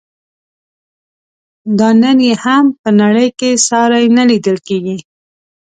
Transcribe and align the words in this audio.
دا 1.77 1.89
نن 2.01 2.17
یې 2.27 2.33
هم 2.43 2.65
په 2.81 2.89
نړۍ 3.01 3.29
کې 3.39 3.49
ساری 3.67 4.05
نه 4.17 4.23
لیدل 4.29 4.57
کیږي. 4.67 4.97